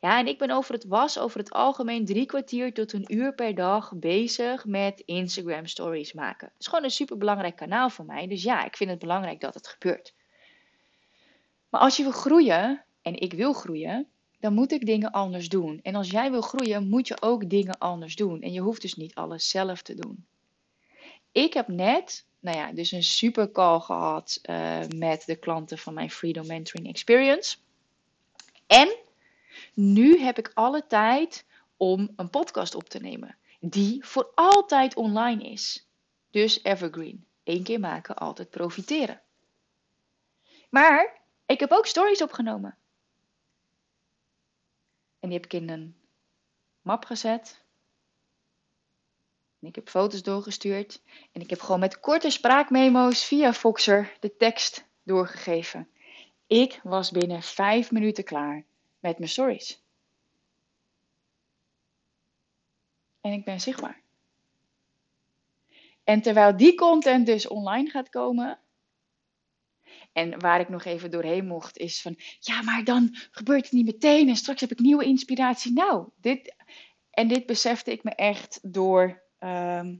Ja, 0.00 0.18
en 0.18 0.26
ik 0.26 0.38
ben 0.38 0.50
over 0.50 0.74
het 0.74 0.84
was, 0.84 1.18
over 1.18 1.38
het 1.38 1.50
algemeen 1.50 2.04
drie 2.04 2.26
kwartier 2.26 2.74
tot 2.74 2.92
een 2.92 3.14
uur 3.14 3.34
per 3.34 3.54
dag 3.54 3.92
bezig 3.96 4.64
met 4.64 5.00
Instagram 5.00 5.66
stories 5.66 6.12
maken. 6.12 6.48
Het 6.48 6.60
is 6.60 6.66
gewoon 6.66 6.84
een 6.84 6.90
super 6.90 7.18
belangrijk 7.18 7.56
kanaal 7.56 7.90
voor 7.90 8.04
mij. 8.04 8.26
Dus 8.26 8.42
ja, 8.42 8.64
ik 8.64 8.76
vind 8.76 8.90
het 8.90 8.98
belangrijk 8.98 9.40
dat 9.40 9.54
het 9.54 9.66
gebeurt. 9.68 10.14
Maar 11.68 11.80
als 11.80 11.96
je 11.96 12.02
wil 12.02 12.12
groeien, 12.12 12.84
en 13.02 13.20
ik 13.20 13.32
wil 13.32 13.52
groeien, 13.52 14.06
dan 14.40 14.54
moet 14.54 14.72
ik 14.72 14.86
dingen 14.86 15.10
anders 15.10 15.48
doen. 15.48 15.80
En 15.82 15.94
als 15.94 16.10
jij 16.10 16.30
wil 16.30 16.40
groeien, 16.40 16.88
moet 16.88 17.08
je 17.08 17.22
ook 17.22 17.50
dingen 17.50 17.78
anders 17.78 18.16
doen. 18.16 18.42
En 18.42 18.52
je 18.52 18.60
hoeft 18.60 18.82
dus 18.82 18.94
niet 18.94 19.14
alles 19.14 19.48
zelf 19.50 19.82
te 19.82 19.94
doen. 19.94 20.26
Ik 21.32 21.52
heb 21.52 21.68
net, 21.68 22.26
nou 22.40 22.56
ja, 22.56 22.72
dus 22.72 22.92
een 22.92 23.02
super 23.02 23.52
call 23.52 23.80
gehad 23.80 24.38
uh, 24.42 24.80
met 24.96 25.22
de 25.26 25.36
klanten 25.36 25.78
van 25.78 25.94
mijn 25.94 26.10
Freedom 26.10 26.46
Mentoring 26.46 26.88
Experience. 26.88 27.56
En 28.66 28.96
nu 29.74 30.18
heb 30.18 30.38
ik 30.38 30.50
alle 30.54 30.86
tijd 30.86 31.46
om 31.76 32.12
een 32.16 32.30
podcast 32.30 32.74
op 32.74 32.88
te 32.88 32.98
nemen. 32.98 33.36
Die 33.60 34.04
voor 34.04 34.30
altijd 34.34 34.96
online 34.96 35.44
is. 35.44 35.86
Dus 36.30 36.62
evergreen. 36.62 37.26
Eén 37.44 37.62
keer 37.62 37.80
maken, 37.80 38.16
altijd 38.16 38.50
profiteren. 38.50 39.20
Maar 40.70 41.20
ik 41.46 41.60
heb 41.60 41.70
ook 41.70 41.86
stories 41.86 42.22
opgenomen. 42.22 42.76
En 45.20 45.28
die 45.28 45.38
heb 45.38 45.44
ik 45.44 45.52
in 45.52 45.68
een 45.68 45.96
map 46.82 47.04
gezet. 47.04 47.62
En 49.60 49.68
ik 49.68 49.74
heb 49.74 49.88
foto's 49.88 50.22
doorgestuurd. 50.22 51.02
En 51.32 51.40
ik 51.40 51.50
heb 51.50 51.60
gewoon 51.60 51.80
met 51.80 52.00
korte 52.00 52.30
spraakmemo's 52.30 53.24
via 53.24 53.52
Foxer 53.52 54.16
de 54.20 54.36
tekst 54.36 54.84
doorgegeven. 55.02 55.88
Ik 56.46 56.80
was 56.82 57.10
binnen 57.10 57.42
vijf 57.42 57.90
minuten 57.90 58.24
klaar 58.24 58.64
met 58.98 59.18
mijn 59.18 59.30
stories. 59.30 59.82
En 63.20 63.32
ik 63.32 63.44
ben 63.44 63.60
zichtbaar. 63.60 64.00
En 66.04 66.22
terwijl 66.22 66.56
die 66.56 66.74
content 66.74 67.26
dus 67.26 67.48
online 67.48 67.90
gaat 67.90 68.08
komen, 68.08 68.58
en 70.12 70.40
waar 70.40 70.60
ik 70.60 70.68
nog 70.68 70.84
even 70.84 71.10
doorheen 71.10 71.46
mocht, 71.46 71.78
is 71.78 72.00
van 72.00 72.16
ja, 72.38 72.62
maar 72.62 72.84
dan 72.84 73.16
gebeurt 73.30 73.64
het 73.64 73.72
niet 73.72 73.84
meteen 73.84 74.28
en 74.28 74.36
straks 74.36 74.60
heb 74.60 74.70
ik 74.70 74.78
nieuwe 74.78 75.04
inspiratie. 75.04 75.72
Nou, 75.72 76.08
dit, 76.20 76.54
en 77.10 77.28
dit 77.28 77.46
besefte 77.46 77.90
ik 77.90 78.04
me 78.04 78.10
echt 78.10 78.58
door 78.62 79.22
ehm, 79.38 79.96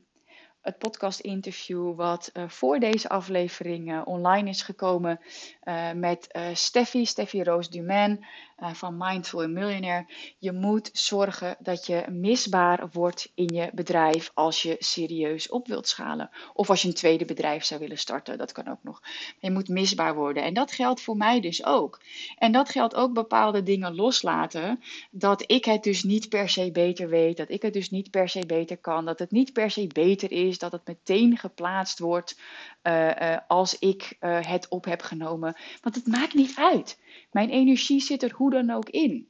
het 0.61 0.79
podcast-interview 0.79 1.95
wat 1.95 2.31
uh, 2.33 2.49
voor 2.49 2.79
deze 2.79 3.09
aflevering 3.09 3.93
uh, 3.93 4.01
online 4.05 4.49
is 4.49 4.63
gekomen 4.63 5.21
uh, 5.65 5.93
met 5.93 6.39
Steffi, 6.53 7.07
Steffi 7.07 7.43
Roos 7.43 7.71
Dumain 7.71 8.27
van 8.61 8.97
Mindful 8.97 9.49
Millionaire. 9.49 10.07
Je 10.39 10.53
moet 10.53 10.91
zorgen 10.93 11.57
dat 11.59 11.87
je 11.87 12.05
misbaar 12.11 12.89
wordt 12.93 13.33
in 13.35 13.55
je 13.55 13.71
bedrijf 13.73 14.31
als 14.35 14.63
je 14.63 14.77
serieus 14.79 15.49
op 15.49 15.67
wilt 15.67 15.89
schalen. 15.89 16.31
Of 16.55 16.71
als 16.71 16.83
je 16.83 16.89
een 16.89 16.95
tweede 16.95 17.25
bedrijf 17.25 17.65
zou 17.65 17.81
willen 17.81 17.99
starten, 17.99 18.39
dat 18.39 18.53
kan 18.53 18.69
ook 18.69 18.83
nog. 18.83 19.03
Je 19.39 19.51
moet 19.51 19.69
misbaar 19.69 20.15
worden. 20.15 20.43
En 20.43 20.55
dat 20.55 20.73
geldt 20.73 21.01
voor 21.01 21.17
mij 21.17 21.41
dus 21.41 21.65
ook. 21.65 22.01
En 22.39 22.53
dat 22.53 22.69
geldt 22.69 22.95
ook 22.95 23.13
bepaalde 23.13 23.63
dingen 23.63 23.95
loslaten. 23.95 24.83
Dat 25.11 25.45
ik 25.47 25.65
het 25.65 25.83
dus 25.83 26.03
niet 26.03 26.29
per 26.29 26.49
se 26.49 26.71
beter 26.73 27.09
weet, 27.09 27.37
dat 27.37 27.51
ik 27.51 27.63
het 27.63 27.73
dus 27.73 27.91
niet 27.91 28.11
per 28.11 28.29
se 28.29 28.47
beter 28.47 28.77
kan, 28.77 29.05
dat 29.05 29.19
het 29.19 29.31
niet 29.31 29.53
per 29.53 29.71
se 29.71 29.87
beter 29.87 30.33
is 30.33 30.59
dat 30.59 30.73
het 30.73 30.87
meteen 30.87 31.37
geplaatst 31.37 31.99
wordt 31.99 32.41
uh, 32.83 33.07
uh, 33.07 33.37
als 33.49 33.79
ik 33.79 34.17
het 34.21 34.69
op 34.69 34.85
heb 34.85 35.03
genomen. 35.03 35.57
Want 35.83 35.95
het 35.95 36.07
maakt 36.07 36.35
niet 36.35 36.57
uit. 36.57 36.99
Mijn 37.31 37.51
energie 37.51 38.01
zit 38.01 38.23
er 38.23 38.33
hoe 38.33 38.51
dan 38.51 38.71
ook 38.71 38.89
in. 38.89 39.29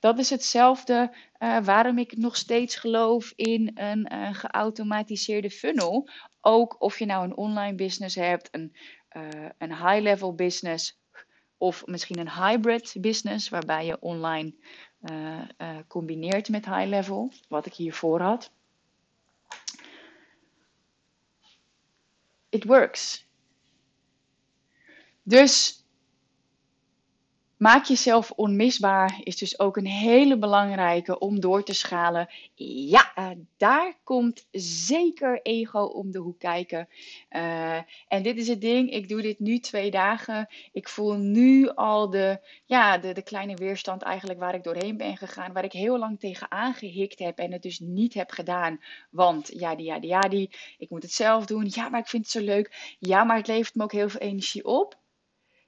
Dat 0.00 0.18
is 0.18 0.30
hetzelfde 0.30 1.14
waarom 1.62 1.98
ik 1.98 2.16
nog 2.16 2.36
steeds 2.36 2.76
geloof 2.76 3.32
in 3.36 3.70
een 3.74 4.34
geautomatiseerde 4.34 5.50
funnel. 5.50 6.08
Ook 6.40 6.82
of 6.82 6.98
je 6.98 7.06
nou 7.06 7.24
een 7.24 7.36
online 7.36 7.74
business 7.74 8.14
hebt, 8.14 8.48
een, 8.50 8.76
een 9.58 9.76
high-level 9.76 10.34
business 10.34 10.98
of 11.56 11.86
misschien 11.86 12.18
een 12.18 12.32
hybrid 12.32 12.94
business, 13.00 13.48
waarbij 13.48 13.86
je 13.86 14.00
online 14.00 14.54
combineert 15.88 16.48
met 16.48 16.64
high-level, 16.64 17.32
wat 17.48 17.66
ik 17.66 17.74
hiervoor 17.74 18.20
had. 18.20 18.50
it 22.56 22.64
works. 22.64 23.24
Dus 25.22 25.84
maak 27.56 27.84
jezelf 27.84 28.30
onmisbaar 28.30 29.20
is 29.22 29.36
dus 29.36 29.58
ook 29.58 29.76
een 29.76 29.86
hele 29.86 30.38
belangrijke 30.38 31.18
om 31.18 31.40
door 31.40 31.62
te 31.64 31.74
schalen. 31.74 32.28
Ja, 32.54 33.12
uh, 33.18 33.30
daar 33.56 33.94
komt 34.04 34.46
zeker 34.86 35.42
ego 35.42 35.80
om 35.80 36.10
de 36.10 36.18
hoek 36.18 36.38
kijken. 36.38 36.88
Uh, 37.30 37.76
en 38.08 38.22
dit 38.22 38.36
is 38.36 38.48
het 38.48 38.60
ding, 38.60 38.90
ik 38.90 39.08
doe 39.08 39.22
dit 39.22 39.38
nu 39.38 39.58
twee 39.58 39.90
dagen. 39.90 40.48
Ik 40.72 40.88
voel 40.88 41.14
nu 41.14 41.68
al 41.68 42.10
de, 42.10 42.40
ja, 42.64 42.98
de, 42.98 43.12
de 43.12 43.22
kleine 43.22 43.54
weerstand 43.54 44.02
eigenlijk 44.02 44.40
waar 44.40 44.54
ik 44.54 44.64
doorheen 44.64 44.96
ben 44.96 45.16
gegaan. 45.16 45.52
Waar 45.52 45.64
ik 45.64 45.72
heel 45.72 45.98
lang 45.98 46.20
tegen 46.20 46.50
aangehikt 46.50 47.18
heb 47.18 47.38
en 47.38 47.52
het 47.52 47.62
dus 47.62 47.78
niet 47.78 48.14
heb 48.14 48.30
gedaan. 48.30 48.80
Want 49.10 49.50
ja, 49.54 49.74
die, 49.74 49.86
ja, 49.86 49.98
die, 49.98 50.10
ja, 50.10 50.20
die, 50.20 50.50
ik 50.78 50.90
moet 50.90 51.02
het 51.02 51.12
zelf 51.12 51.46
doen. 51.46 51.66
Ja, 51.68 51.88
maar 51.88 52.00
ik 52.00 52.08
vind 52.08 52.22
het 52.22 52.32
zo 52.32 52.40
leuk. 52.40 52.96
Ja, 52.98 53.24
maar 53.24 53.36
het 53.36 53.46
levert 53.46 53.74
me 53.74 53.82
ook 53.82 53.92
heel 53.92 54.08
veel 54.08 54.20
energie 54.20 54.64
op. 54.64 55.04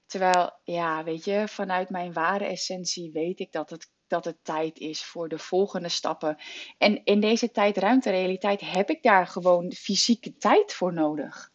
Terwijl, 0.09 0.50
ja, 0.65 1.05
weet 1.05 1.25
je, 1.25 1.49
vanuit 1.49 1.91
mijn 1.91 2.12
ware 2.12 2.45
essentie 2.45 3.12
weet 3.12 3.41
ik 3.41 3.53
dat 3.53 3.71
het, 3.71 3.91
dat 4.07 4.25
het 4.25 4.45
tijd 4.45 4.79
is 4.79 5.05
voor 5.05 5.29
de 5.29 5.38
volgende 5.38 5.88
stappen. 5.88 6.38
En 6.79 7.05
in 7.05 7.21
deze 7.21 7.50
tijd-ruimte-realiteit 7.50 8.61
heb 8.61 8.91
ik 8.91 9.03
daar 9.03 9.27
gewoon 9.27 9.73
fysieke 9.73 10.37
tijd 10.37 10.73
voor 10.73 10.93
nodig. 10.93 11.53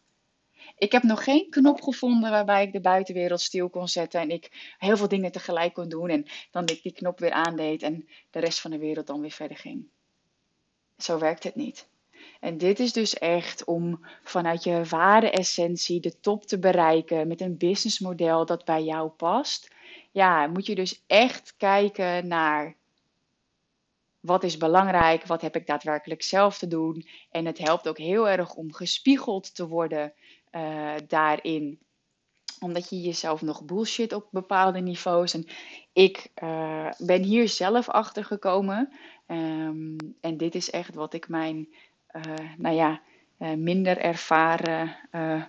Ik 0.78 0.92
heb 0.92 1.02
nog 1.02 1.24
geen 1.24 1.50
knop 1.50 1.82
gevonden 1.82 2.30
waarbij 2.30 2.62
ik 2.62 2.72
de 2.72 2.80
buitenwereld 2.80 3.40
stil 3.40 3.70
kon 3.70 3.88
zetten 3.88 4.20
en 4.20 4.30
ik 4.30 4.74
heel 4.78 4.96
veel 4.96 5.08
dingen 5.08 5.32
tegelijk 5.32 5.74
kon 5.74 5.88
doen. 5.88 6.08
En 6.08 6.26
dan 6.50 6.66
ik 6.66 6.82
die 6.82 6.92
knop 6.92 7.18
weer 7.18 7.32
aandeed 7.32 7.82
en 7.82 8.08
de 8.30 8.38
rest 8.38 8.60
van 8.60 8.70
de 8.70 8.78
wereld 8.78 9.06
dan 9.06 9.20
weer 9.20 9.30
verder 9.30 9.56
ging. 9.56 9.88
Zo 10.96 11.18
werkt 11.18 11.44
het 11.44 11.54
niet. 11.54 11.88
En 12.44 12.58
dit 12.58 12.78
is 12.78 12.92
dus 12.92 13.14
echt 13.14 13.64
om 13.64 14.00
vanuit 14.22 14.64
je 14.64 14.84
ware 14.84 15.30
essentie 15.30 16.00
de 16.00 16.20
top 16.20 16.46
te 16.46 16.58
bereiken 16.58 17.28
met 17.28 17.40
een 17.40 17.56
businessmodel 17.56 18.46
dat 18.46 18.64
bij 18.64 18.82
jou 18.82 19.08
past. 19.08 19.74
Ja, 20.10 20.46
moet 20.46 20.66
je 20.66 20.74
dus 20.74 21.02
echt 21.06 21.54
kijken 21.56 22.26
naar 22.26 22.74
wat 24.20 24.42
is 24.42 24.56
belangrijk, 24.56 25.26
wat 25.26 25.40
heb 25.40 25.56
ik 25.56 25.66
daadwerkelijk 25.66 26.22
zelf 26.22 26.58
te 26.58 26.68
doen. 26.68 27.08
En 27.30 27.46
het 27.46 27.58
helpt 27.58 27.88
ook 27.88 27.98
heel 27.98 28.28
erg 28.28 28.54
om 28.54 28.72
gespiegeld 28.72 29.54
te 29.54 29.68
worden 29.68 30.12
uh, 30.52 30.94
daarin 31.08 31.78
omdat 32.60 32.90
je 32.90 33.00
jezelf 33.00 33.42
nog 33.42 33.64
bullshit 33.64 34.12
op 34.12 34.28
bepaalde 34.30 34.80
niveaus. 34.80 35.34
En 35.34 35.46
ik 35.92 36.30
uh, 36.42 36.90
ben 36.98 37.22
hier 37.22 37.48
zelf 37.48 37.88
achter 37.88 38.24
gekomen. 38.24 38.92
Um, 39.26 39.96
en 40.20 40.36
dit 40.36 40.54
is 40.54 40.70
echt 40.70 40.94
wat 40.94 41.14
ik 41.14 41.28
mijn 41.28 41.68
nou 42.56 42.74
ja, 42.74 43.02
uh, 43.38 43.52
minder 43.52 43.98
ervaren 43.98 44.96
uh, 45.12 45.44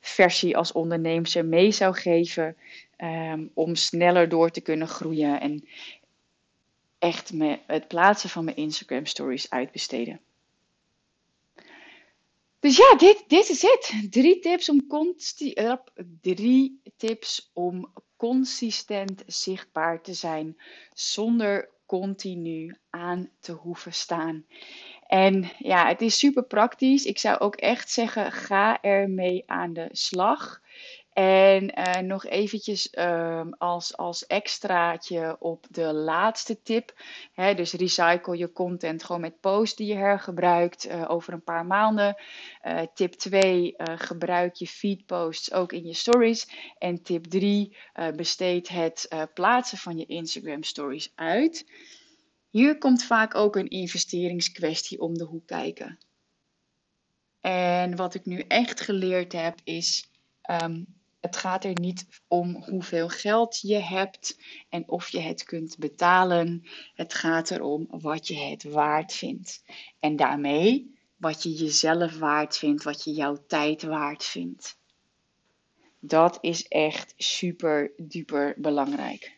versie 0.00 0.56
als 0.56 0.72
ondernemer 0.72 1.44
mee 1.44 1.72
zou 1.72 1.94
geven 1.94 2.56
um, 2.98 3.50
om 3.54 3.74
sneller 3.74 4.28
door 4.28 4.50
te 4.50 4.60
kunnen 4.60 4.88
groeien 4.88 5.40
en 5.40 5.68
echt 6.98 7.32
me, 7.32 7.58
het 7.66 7.88
plaatsen 7.88 8.30
van 8.30 8.44
mijn 8.44 8.56
Instagram 8.56 9.06
stories 9.06 9.50
uitbesteden. 9.50 10.20
Dus 12.58 12.76
ja, 12.76 12.96
dit, 12.96 13.24
dit 13.26 13.48
is 13.48 13.62
het. 13.62 14.06
Drie 14.10 14.38
tips 14.38 14.68
om, 14.68 14.86
drie 16.20 16.80
tips 16.96 17.50
om 17.52 17.92
consistent 18.16 19.22
zichtbaar 19.26 20.02
te 20.02 20.14
zijn 20.14 20.56
zonder 20.92 21.68
continu 21.86 22.76
aan 22.90 23.30
te 23.40 23.52
hoeven 23.52 23.94
staan. 23.94 24.44
En 25.06 25.50
ja, 25.58 25.86
het 25.86 26.00
is 26.00 26.18
super 26.18 26.42
praktisch. 26.44 27.04
Ik 27.04 27.18
zou 27.18 27.38
ook 27.38 27.54
echt 27.54 27.90
zeggen, 27.90 28.32
ga 28.32 28.82
ermee 28.82 29.42
aan 29.46 29.72
de 29.72 29.88
slag. 29.92 30.60
En 31.16 31.78
uh, 31.78 31.94
nog 31.94 32.26
eventjes 32.26 32.88
um, 32.98 33.54
als, 33.58 33.96
als 33.96 34.26
extraatje 34.26 35.36
op 35.38 35.66
de 35.70 35.92
laatste 35.92 36.62
tip. 36.62 36.92
Hè, 37.32 37.54
dus 37.54 37.72
recycle 37.72 38.36
je 38.36 38.52
content 38.52 39.04
gewoon 39.04 39.20
met 39.20 39.40
posts 39.40 39.76
die 39.76 39.86
je 39.86 39.94
hergebruikt 39.94 40.86
uh, 40.86 41.04
over 41.10 41.32
een 41.32 41.44
paar 41.44 41.66
maanden. 41.66 42.16
Uh, 42.66 42.80
tip 42.94 43.12
2, 43.12 43.74
gebruik 43.76 44.54
je 44.54 44.66
feedposts 44.66 45.52
ook 45.52 45.72
in 45.72 45.86
je 45.86 45.94
stories. 45.94 46.48
En 46.78 47.02
tip 47.02 47.24
3, 47.24 47.76
besteed 48.16 48.68
het 48.68 49.08
plaatsen 49.34 49.78
van 49.78 49.98
je 49.98 50.06
Instagram 50.06 50.62
stories 50.62 51.12
uit. 51.14 51.66
Hier 52.56 52.78
komt 52.78 53.04
vaak 53.04 53.34
ook 53.34 53.56
een 53.56 53.68
investeringskwestie 53.68 55.00
om 55.00 55.18
de 55.18 55.24
hoek 55.24 55.46
kijken. 55.46 55.98
En 57.40 57.96
wat 57.96 58.14
ik 58.14 58.26
nu 58.26 58.38
echt 58.38 58.80
geleerd 58.80 59.32
heb 59.32 59.58
is, 59.64 60.10
um, 60.62 60.86
het 61.20 61.36
gaat 61.36 61.64
er 61.64 61.80
niet 61.80 62.06
om 62.28 62.64
hoeveel 62.64 63.08
geld 63.08 63.60
je 63.60 63.78
hebt 63.78 64.38
en 64.68 64.88
of 64.88 65.08
je 65.08 65.20
het 65.20 65.44
kunt 65.44 65.78
betalen. 65.78 66.62
Het 66.94 67.14
gaat 67.14 67.50
erom 67.50 67.86
wat 67.90 68.26
je 68.26 68.36
het 68.38 68.62
waard 68.62 69.12
vindt. 69.12 69.64
En 70.00 70.16
daarmee 70.16 70.94
wat 71.16 71.42
je 71.42 71.52
jezelf 71.52 72.18
waard 72.18 72.56
vindt, 72.56 72.84
wat 72.84 73.04
je 73.04 73.12
jouw 73.12 73.44
tijd 73.46 73.82
waard 73.82 74.24
vindt. 74.24 74.78
Dat 75.98 76.38
is 76.40 76.68
echt 76.68 77.14
super 77.16 77.92
duper 77.96 78.54
belangrijk. 78.58 79.35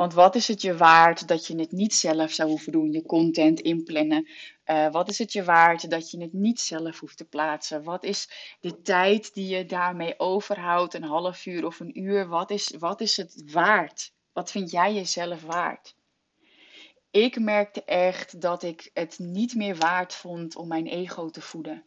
Want 0.00 0.14
wat 0.14 0.34
is 0.34 0.48
het 0.48 0.62
je 0.62 0.76
waard 0.76 1.28
dat 1.28 1.46
je 1.46 1.58
het 1.58 1.72
niet 1.72 1.94
zelf 1.94 2.32
zou 2.32 2.48
hoeven 2.48 2.72
doen, 2.72 2.92
je 2.92 3.02
content 3.02 3.60
inplannen? 3.60 4.28
Uh, 4.66 4.90
wat 4.90 5.08
is 5.08 5.18
het 5.18 5.32
je 5.32 5.44
waard 5.44 5.90
dat 5.90 6.10
je 6.10 6.20
het 6.20 6.32
niet 6.32 6.60
zelf 6.60 7.00
hoeft 7.00 7.16
te 7.16 7.24
plaatsen? 7.24 7.82
Wat 7.82 8.04
is 8.04 8.30
de 8.60 8.82
tijd 8.82 9.34
die 9.34 9.56
je 9.56 9.64
daarmee 9.64 10.18
overhoudt, 10.18 10.94
een 10.94 11.02
half 11.02 11.46
uur 11.46 11.66
of 11.66 11.80
een 11.80 12.00
uur? 12.00 12.28
Wat 12.28 12.50
is, 12.50 12.74
wat 12.78 13.00
is 13.00 13.16
het 13.16 13.42
waard? 13.52 14.12
Wat 14.32 14.50
vind 14.50 14.70
jij 14.70 14.94
jezelf 14.94 15.42
waard? 15.42 15.94
Ik 17.10 17.40
merkte 17.40 17.84
echt 17.84 18.40
dat 18.40 18.62
ik 18.62 18.90
het 18.94 19.18
niet 19.18 19.54
meer 19.54 19.76
waard 19.76 20.14
vond 20.14 20.56
om 20.56 20.68
mijn 20.68 20.86
ego 20.86 21.30
te 21.30 21.40
voeden. 21.40 21.84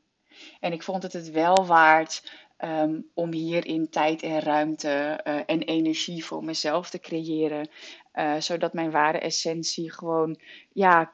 En 0.60 0.74
ik 0.74 0.84
vond 0.84 1.04
het 1.04 1.14
het 1.14 1.32
wel 1.32 1.66
waard 1.66 2.24
um, 2.64 3.10
om 3.14 3.32
hierin 3.32 3.90
tijd 3.90 4.22
en 4.22 4.40
ruimte 4.40 5.20
uh, 5.24 5.40
en 5.46 5.62
energie 5.62 6.26
voor 6.26 6.44
mezelf 6.44 6.90
te 6.90 7.00
creëren. 7.00 7.70
Uh, 8.14 8.40
zodat 8.40 8.74
mijn 8.74 8.92
ware 8.92 9.20
essentie 9.20 9.92
gewoon, 9.92 10.40
ja, 10.74 11.14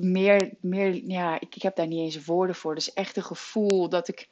meer, 0.00 0.50
meer 0.60 0.94
ja, 0.94 1.40
ik, 1.40 1.54
ik 1.54 1.62
heb 1.62 1.76
daar 1.76 1.86
niet 1.86 2.00
eens 2.00 2.24
woorden 2.24 2.56
voor. 2.56 2.74
Dus 2.74 2.92
echt 2.92 3.16
een 3.16 3.24
gevoel 3.24 3.88
dat 3.88 4.08
ik. 4.08 4.28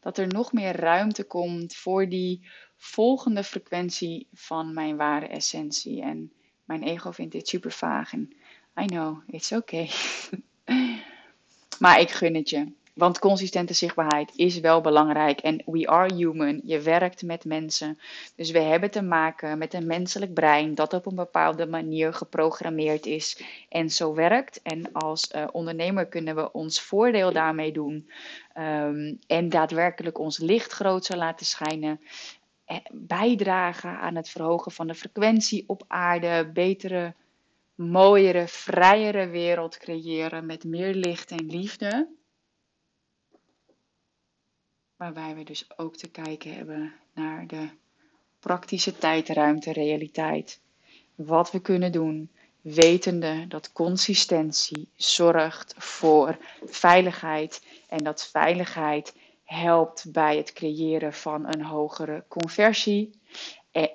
Dat 0.00 0.18
er 0.18 0.26
nog 0.26 0.52
meer 0.52 0.76
ruimte 0.76 1.24
komt 1.24 1.76
voor 1.76 2.08
die 2.08 2.48
volgende 2.76 3.44
frequentie 3.44 4.28
van 4.32 4.74
mijn 4.74 4.96
ware 4.96 5.26
essentie. 5.26 6.02
En 6.02 6.32
mijn 6.64 6.82
ego 6.82 7.10
vindt 7.10 7.32
dit 7.32 7.48
super 7.48 7.72
vaag. 7.72 8.12
En 8.12 8.32
I 8.80 8.84
know, 8.84 9.22
it's 9.26 9.52
okay. 9.52 9.90
maar 11.82 12.00
ik 12.00 12.10
gun 12.10 12.34
het 12.34 12.50
je. 12.50 12.72
Want 12.96 13.18
consistente 13.18 13.74
zichtbaarheid 13.74 14.32
is 14.36 14.60
wel 14.60 14.80
belangrijk. 14.80 15.40
En 15.40 15.62
we 15.66 15.86
are 15.86 16.14
human. 16.14 16.60
Je 16.64 16.80
werkt 16.80 17.22
met 17.22 17.44
mensen. 17.44 17.98
Dus 18.34 18.50
we 18.50 18.58
hebben 18.58 18.90
te 18.90 19.02
maken 19.02 19.58
met 19.58 19.74
een 19.74 19.86
menselijk 19.86 20.34
brein 20.34 20.74
dat 20.74 20.92
op 20.92 21.06
een 21.06 21.14
bepaalde 21.14 21.66
manier 21.66 22.14
geprogrammeerd 22.14 23.06
is 23.06 23.42
en 23.68 23.90
zo 23.90 24.14
werkt. 24.14 24.62
En 24.62 24.92
als 24.92 25.30
uh, 25.34 25.44
ondernemer 25.52 26.06
kunnen 26.06 26.34
we 26.34 26.52
ons 26.52 26.80
voordeel 26.80 27.32
daarmee 27.32 27.72
doen. 27.72 28.10
Um, 28.58 29.18
en 29.26 29.48
daadwerkelijk 29.48 30.18
ons 30.18 30.38
licht 30.38 30.72
groter 30.72 31.16
laten 31.16 31.46
schijnen. 31.46 32.00
Eh, 32.64 32.76
bijdragen 32.92 33.98
aan 33.98 34.14
het 34.14 34.28
verhogen 34.28 34.72
van 34.72 34.86
de 34.86 34.94
frequentie 34.94 35.64
op 35.66 35.84
aarde. 35.86 36.50
Betere, 36.52 37.14
mooiere, 37.74 38.48
vrijere 38.48 39.26
wereld 39.28 39.76
creëren 39.78 40.46
met 40.46 40.64
meer 40.64 40.94
licht 40.94 41.30
en 41.30 41.46
liefde. 41.46 42.15
Waarbij 44.96 45.34
we 45.34 45.44
dus 45.44 45.78
ook 45.78 45.96
te 45.96 46.08
kijken 46.08 46.54
hebben 46.54 46.94
naar 47.12 47.46
de 47.46 47.68
praktische 48.38 48.98
tijdruimte, 48.98 49.72
realiteit. 49.72 50.60
Wat 51.14 51.50
we 51.50 51.60
kunnen 51.60 51.92
doen, 51.92 52.30
wetende 52.60 53.46
dat 53.48 53.72
consistentie 53.72 54.88
zorgt 54.96 55.74
voor 55.78 56.38
veiligheid 56.64 57.66
en 57.88 57.98
dat 57.98 58.28
veiligheid 58.28 59.14
helpt 59.44 60.12
bij 60.12 60.36
het 60.36 60.52
creëren 60.52 61.12
van 61.12 61.46
een 61.46 61.62
hogere 61.62 62.24
conversie. 62.28 63.20
En 63.70 63.90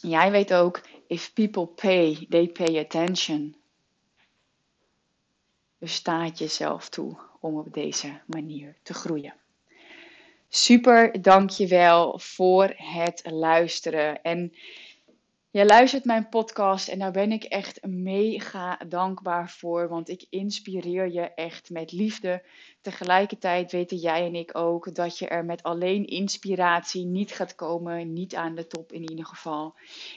jij 0.00 0.30
weet 0.30 0.52
ook, 0.52 0.80
if 1.06 1.32
people 1.32 1.66
pay, 1.66 2.26
they 2.28 2.48
pay 2.48 2.78
attention. 2.78 3.56
Dus 5.78 5.94
sta 5.94 6.24
het 6.24 6.38
jezelf 6.38 6.88
toe 6.88 7.16
om 7.40 7.58
op 7.58 7.74
deze 7.74 8.20
manier 8.26 8.76
te 8.82 8.94
groeien. 8.94 9.34
Super, 10.48 11.22
dankjewel 11.22 12.18
voor 12.18 12.72
het 12.76 13.22
luisteren. 13.24 14.22
En 14.22 14.52
je 15.56 15.66
luistert 15.66 16.04
mijn 16.04 16.28
podcast 16.28 16.88
en 16.88 16.98
daar 16.98 17.12
ben 17.12 17.32
ik 17.32 17.44
echt 17.44 17.86
mega 17.86 18.78
dankbaar 18.88 19.50
voor, 19.50 19.88
want 19.88 20.08
ik 20.08 20.26
inspireer 20.30 21.12
je 21.12 21.20
echt 21.34 21.70
met 21.70 21.92
liefde. 21.92 22.42
Tegelijkertijd 22.80 23.72
weten 23.72 23.96
jij 23.96 24.26
en 24.26 24.34
ik 24.34 24.58
ook 24.58 24.94
dat 24.94 25.18
je 25.18 25.28
er 25.28 25.44
met 25.44 25.62
alleen 25.62 26.06
inspiratie 26.06 27.04
niet 27.04 27.32
gaat 27.32 27.54
komen, 27.54 28.12
niet 28.12 28.34
aan 28.34 28.54
de 28.54 28.66
top 28.66 28.92
in 28.92 29.10
ieder 29.10 29.26
geval. 29.26 29.74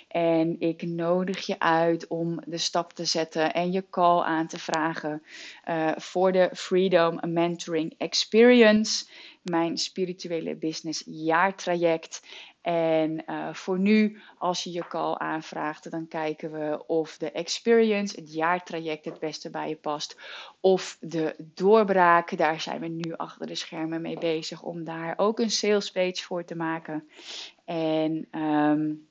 En 0.08 0.56
ik 0.60 0.82
nodig 0.82 1.46
je 1.46 1.60
uit 1.60 2.08
om 2.08 2.42
de 2.46 2.58
stap 2.58 2.94
te 2.94 3.06
zetten 3.06 3.54
en 3.54 3.72
je 3.72 3.90
call 3.90 4.22
aan 4.22 4.48
te 4.48 4.60
vragen 4.60 5.24
uh, 5.70 5.92
voor 5.96 6.32
de 6.32 6.50
Freedom 6.54 7.20
Mentoring 7.34 7.94
Experience, 7.98 9.06
mijn 9.42 9.78
spirituele 9.78 10.56
business 10.56 11.04
jaartraject. 11.06 12.22
En 12.62 13.24
uh, 13.28 13.54
voor 13.54 13.80
nu, 13.80 14.22
als 14.38 14.64
je 14.64 14.72
je 14.72 14.88
call 14.88 15.14
aanvraagt, 15.14 15.92
dan 15.92 16.08
kijken 16.08 16.52
we 16.52 16.88
of 16.88 17.18
de 17.18 17.32
experience, 17.32 18.20
het 18.20 18.34
jaartraject, 18.34 19.06
het 19.06 19.20
beste 19.20 19.50
bij 19.50 19.70
je 19.70 19.76
past. 19.76 20.18
Of 20.60 20.98
de 21.00 21.36
doorbraak, 21.38 22.38
daar 22.38 22.62
zijn 22.62 22.80
we 22.80 22.88
nu 22.88 23.14
achter 23.16 23.48
de 23.48 23.56
schermen 23.56 24.02
mee 24.02 24.18
bezig 24.18 24.62
om 24.62 24.84
daar 24.84 25.14
ook 25.18 25.40
een 25.40 25.52
sales 25.52 25.92
page 25.92 26.24
voor 26.24 26.46
te 26.46 26.56
maken. 26.56 27.10
En 27.66 28.28
um, 28.32 29.08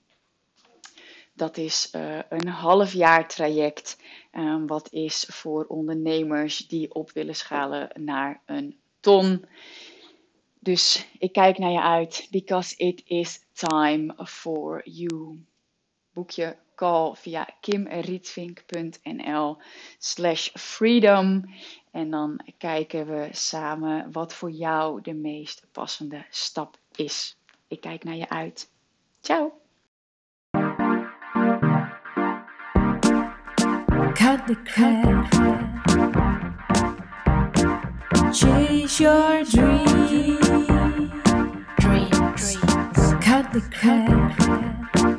dat 1.38 1.56
is 1.56 1.92
uh, 1.94 2.18
een 2.28 2.48
half 2.48 2.92
jaar 2.92 3.28
traject, 3.28 3.98
um, 4.32 4.66
wat 4.66 4.92
is 4.92 5.26
voor 5.28 5.64
ondernemers 5.64 6.56
die 6.56 6.94
op 6.94 7.10
willen 7.12 7.36
schalen 7.36 7.90
naar 7.94 8.40
een 8.46 8.76
ton. 9.00 9.44
Dus 10.60 11.06
ik 11.18 11.32
kijk 11.32 11.58
naar 11.58 11.70
je 11.70 11.82
uit, 11.82 12.28
because 12.30 12.76
it 12.76 13.02
is 13.04 13.40
time 13.52 14.14
for 14.24 14.80
you. 14.84 15.44
Boek 16.12 16.30
je 16.30 16.56
call 16.74 17.14
via 17.14 17.48
kimrietvink.nl 17.60 19.56
slash 19.98 20.48
freedom. 20.54 21.54
En 21.90 22.10
dan 22.10 22.40
kijken 22.58 23.06
we 23.06 23.28
samen 23.30 24.12
wat 24.12 24.34
voor 24.34 24.50
jou 24.50 25.00
de 25.02 25.14
meest 25.14 25.66
passende 25.72 26.26
stap 26.30 26.78
is. 26.94 27.36
Ik 27.68 27.80
kijk 27.80 28.04
naar 28.04 28.16
je 28.16 28.28
uit. 28.28 28.70
Ciao! 29.20 29.52
Chase 38.32 39.00
your 39.00 39.42
dreams. 39.44 40.38
Dreams. 41.80 42.56
Cut 43.22 43.52
the 43.54 43.62
crap. 43.72 45.17